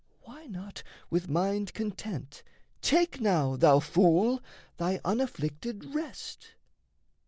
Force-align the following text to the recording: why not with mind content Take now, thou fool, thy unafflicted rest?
why 0.23 0.47
not 0.47 0.81
with 1.11 1.29
mind 1.29 1.75
content 1.75 2.41
Take 2.81 3.21
now, 3.21 3.55
thou 3.55 3.79
fool, 3.79 4.41
thy 4.77 4.99
unafflicted 5.05 5.93
rest? 5.93 6.55